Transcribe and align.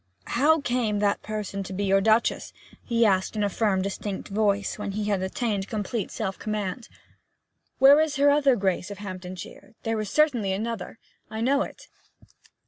'How 0.25 0.61
came 0.61 0.97
that 0.97 1.21
person 1.21 1.61
to 1.61 1.73
be 1.73 1.83
your 1.83 2.01
Duchess?' 2.01 2.53
he 2.83 3.05
asked 3.05 3.35
in 3.35 3.43
a 3.43 3.49
firm, 3.51 3.83
distinct 3.83 4.29
voice, 4.29 4.79
when 4.79 4.93
he 4.93 5.03
had 5.05 5.21
attained 5.21 5.67
complete 5.67 6.09
self 6.09 6.39
command. 6.39 6.89
'Where 7.77 7.99
is 8.01 8.15
her 8.15 8.31
other 8.31 8.55
Grace 8.55 8.89
of 8.89 8.97
Hamptonshire? 8.97 9.75
There 9.83 10.03
certainly 10.05 10.49
was 10.53 10.57
another. 10.59 10.97
I 11.29 11.39
know 11.41 11.61
it.' 11.61 11.87